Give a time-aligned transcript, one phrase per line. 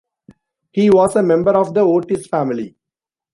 [0.71, 2.75] He was a member of the Otis family.